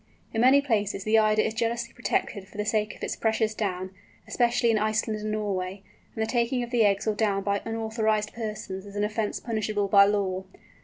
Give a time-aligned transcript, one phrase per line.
[0.33, 3.91] In many places the Eider is jealously protected for the sake of its precious down,
[4.27, 5.83] especially in Iceland and Norway,
[6.15, 9.87] and the taking of the eggs or down by unauthorized persons is an offence punishable
[9.87, 10.45] by law.